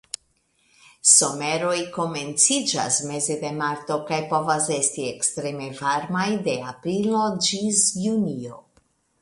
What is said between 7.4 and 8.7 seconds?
ĝis junio.